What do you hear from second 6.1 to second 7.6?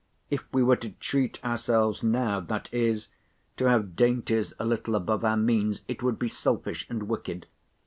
be selfish and wicked.